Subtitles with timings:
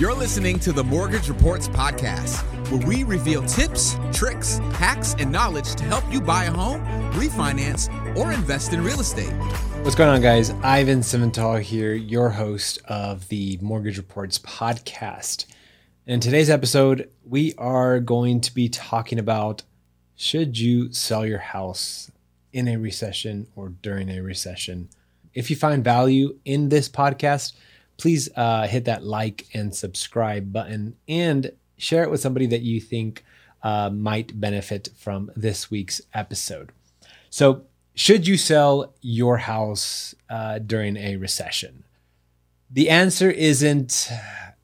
[0.00, 5.74] You're listening to the Mortgage Reports Podcast, where we reveal tips, tricks, hacks, and knowledge
[5.74, 6.80] to help you buy a home,
[7.12, 7.86] refinance,
[8.16, 9.30] or invest in real estate.
[9.82, 10.52] What's going on, guys?
[10.62, 15.44] Ivan Simental here, your host of the Mortgage Reports Podcast.
[16.06, 19.64] In today's episode, we are going to be talking about
[20.16, 22.10] should you sell your house
[22.54, 24.88] in a recession or during a recession?
[25.34, 27.52] If you find value in this podcast,
[28.00, 32.80] please uh, hit that like and subscribe button and share it with somebody that you
[32.80, 33.24] think
[33.62, 36.72] uh, might benefit from this week's episode.
[37.28, 37.62] So,
[37.94, 41.84] should you sell your house uh, during a recession?
[42.70, 44.10] The answer isn't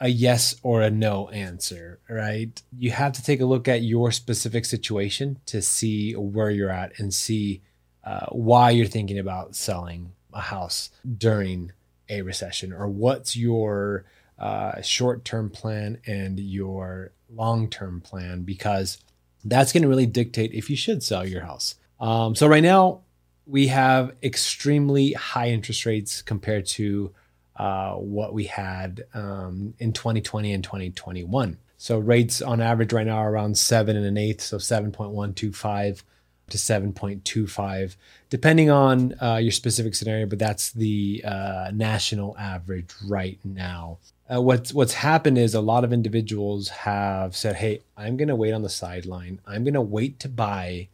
[0.00, 2.62] a yes or a no answer, right?
[2.76, 6.98] You have to take a look at your specific situation to see where you're at
[6.98, 7.60] and see
[8.04, 11.72] uh, why you're thinking about selling a house during
[12.08, 14.04] a recession or what's your
[14.38, 18.98] uh, short term plan and your long term plan because
[19.44, 21.76] that's going to really dictate if you should sell your house.
[22.00, 23.00] Um, so, right now,
[23.46, 27.12] we have extremely high interest rates compared to
[27.56, 31.58] uh, what we had um, in 2020 and 2021.
[31.76, 36.02] So, rates on average right now are around seven and an eighth, so 7.125
[36.50, 37.96] to 7.25,
[38.30, 43.98] depending on uh, your specific scenario, but that's the uh, national average right now.
[44.32, 48.36] Uh, what's what's happened is a lot of individuals have said, "Hey, I'm going to
[48.36, 49.40] wait on the sideline.
[49.46, 50.88] I'm going to wait to buy,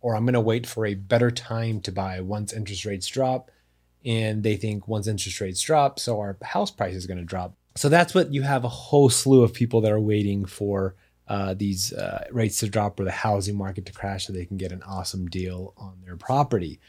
[0.00, 3.50] or I'm going to wait for a better time to buy once interest rates drop."
[4.04, 7.54] And they think once interest rates drop, so our house price is going to drop.
[7.74, 10.94] So that's what you have a whole slew of people that are waiting for
[11.28, 14.56] uh, these uh, rates to drop or the housing market to crash so they can
[14.56, 16.80] get an awesome deal on their property.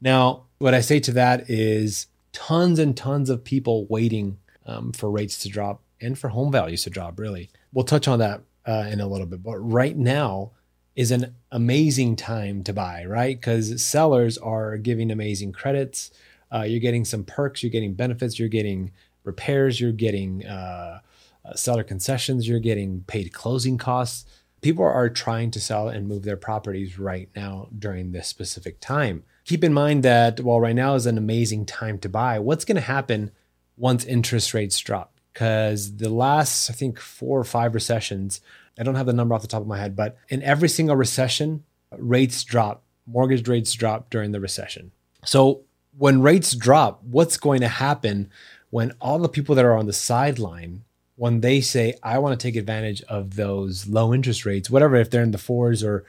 [0.00, 5.10] Now, what I say to that is tons and tons of people waiting um, for
[5.10, 7.50] rates to drop and for home values to drop, really.
[7.72, 9.42] We'll touch on that uh, in a little bit.
[9.42, 10.52] But right now
[10.94, 13.40] is an amazing time to buy, right?
[13.40, 16.10] Because sellers are giving amazing credits.
[16.52, 18.92] Uh, you're getting some perks, you're getting benefits, you're getting
[19.24, 21.00] repairs, you're getting uh,
[21.48, 24.24] uh, seller concessions, you're getting paid closing costs.
[24.60, 29.22] People are trying to sell and move their properties right now during this specific time.
[29.44, 32.74] Keep in mind that while right now is an amazing time to buy, what's going
[32.76, 33.30] to happen
[33.76, 35.14] once interest rates drop?
[35.32, 38.40] Because the last, I think, four or five recessions,
[38.78, 40.96] I don't have the number off the top of my head, but in every single
[40.96, 41.64] recession,
[41.96, 44.90] rates drop, mortgage rates drop during the recession.
[45.24, 45.62] So
[45.96, 48.30] when rates drop, what's going to happen
[48.70, 50.84] when all the people that are on the sideline
[51.18, 55.10] when they say I want to take advantage of those low interest rates, whatever if
[55.10, 56.04] they're in the fours or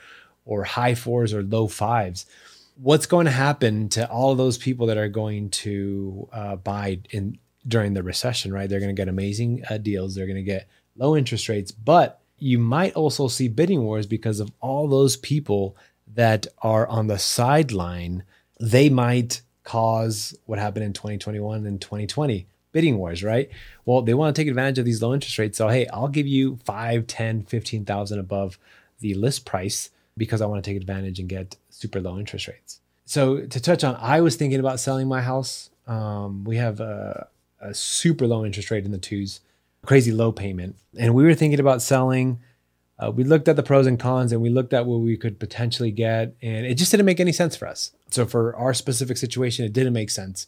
[0.45, 2.27] or high fours or low fives,
[2.75, 7.39] what's going to happen to all those people that are going to uh, buy in
[7.67, 8.53] during the recession?
[8.53, 10.13] Right, they're going to get amazing uh, deals.
[10.13, 14.39] They're going to get low interest rates, but you might also see bidding wars because
[14.39, 15.75] of all those people
[16.13, 18.23] that are on the sideline.
[18.59, 23.49] They might cause what happened in 2021 and 2020 bidding wars, right?
[23.85, 25.57] Well, they want to take advantage of these low interest rates.
[25.57, 28.59] So, hey, I'll give you 5, 10, 15,000 above
[28.99, 32.79] the list price because I want to take advantage and get super low interest rates.
[33.05, 35.69] So, to touch on, I was thinking about selling my house.
[35.87, 37.27] Um, we have a,
[37.59, 39.39] a super low interest rate in the twos,
[39.85, 40.75] crazy low payment.
[40.97, 42.39] And we were thinking about selling.
[42.99, 45.39] Uh, we looked at the pros and cons and we looked at what we could
[45.39, 47.91] potentially get, and it just didn't make any sense for us.
[48.11, 50.45] So, for our specific situation, it didn't make sense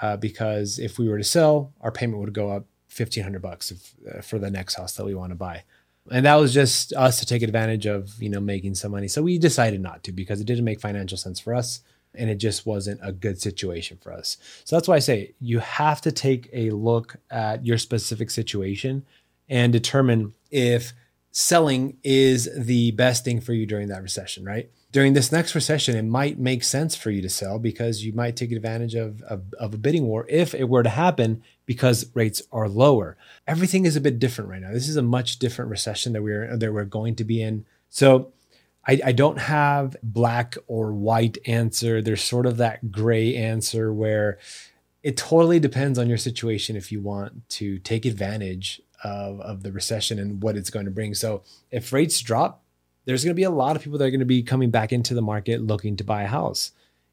[0.00, 3.70] uh, because if we were to sell, our payment would go up fifteen hundred bucks
[3.70, 5.64] if, uh, for the next house that we want to buy,
[6.10, 9.08] and that was just us to take advantage of you know making some money.
[9.08, 11.82] So we decided not to because it didn't make financial sense for us,
[12.14, 14.36] and it just wasn't a good situation for us.
[14.64, 19.04] So that's why I say you have to take a look at your specific situation
[19.48, 20.92] and determine if
[21.30, 24.70] selling is the best thing for you during that recession, right?
[24.90, 28.36] during this next recession, it might make sense for you to sell because you might
[28.36, 32.40] take advantage of, of, of, a bidding war if it were to happen because rates
[32.50, 33.16] are lower.
[33.46, 34.72] Everything is a bit different right now.
[34.72, 37.66] This is a much different recession that we're that we're going to be in.
[37.90, 38.32] So
[38.86, 42.00] I, I don't have black or white answer.
[42.00, 44.38] There's sort of that gray answer where
[45.02, 49.72] it totally depends on your situation if you want to take advantage of, of the
[49.72, 51.14] recession and what it's going to bring.
[51.14, 52.62] So if rates drop,
[53.04, 54.92] there's going to be a lot of people that are going to be coming back
[54.92, 56.72] into the market looking to buy a house.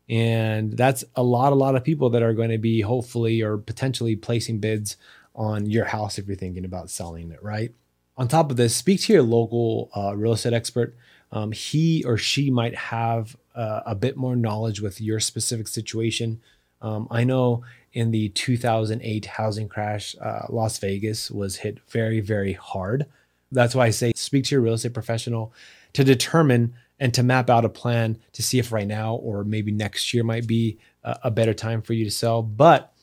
[0.10, 3.58] And that's a lot, a lot of people that are going to be hopefully or
[3.58, 4.98] potentially placing bids
[5.34, 7.74] on your house if you're thinking about selling it, right?
[8.18, 10.96] On top of this, speak to your local uh, real estate expert.
[11.32, 16.42] Um, he or she might have uh, a bit more knowledge with your specific situation.
[16.82, 17.64] Um, I know
[17.96, 23.06] in the 2008 housing crash, uh, Las Vegas was hit very, very hard.
[23.52, 25.54] That's why I say speak to your real estate professional
[25.94, 29.72] to determine and to map out a plan to see if right now or maybe
[29.72, 32.44] next year might be a, a better time for you to sell.
[32.44, 32.94] But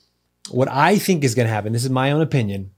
[0.51, 2.71] what I think is going to happen, this is my own opinion,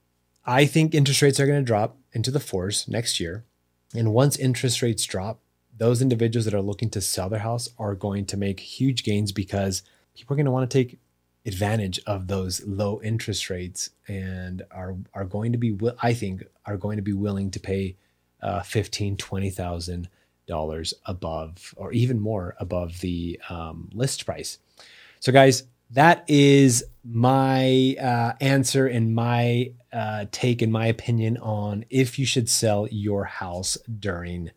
[0.47, 3.45] I think interest rates are going to drop into the fours next year.
[3.93, 5.41] And once interest rates drop,
[5.77, 9.33] those individuals that are looking to sell their house are going to make huge gains
[9.33, 9.83] because
[10.15, 10.99] people are going to want to take
[11.47, 16.77] advantage of those low interest rates and are are going to be I think are
[16.77, 17.97] going to be willing to pay
[18.43, 20.09] uh, fifteen twenty thousand
[20.47, 24.59] dollars above or even more above the um, list price.
[25.21, 31.85] So guys, that is my uh, answer and my uh, take and my opinion on
[31.91, 34.51] if you should sell your house during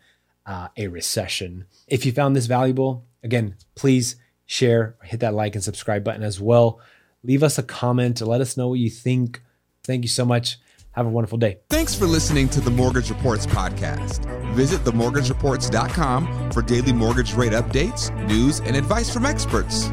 [0.45, 1.65] uh, a recession.
[1.87, 4.15] If you found this valuable, again, please
[4.47, 6.81] share, hit that like and subscribe button as well.
[7.23, 9.43] Leave us a comment to let us know what you think.
[9.83, 10.57] Thank you so much.
[10.91, 11.59] Have a wonderful day.
[11.69, 14.25] Thanks for listening to the Mortgage Reports podcast.
[14.55, 19.91] Visit themortgagereports.com for daily mortgage rate updates, news, and advice from experts.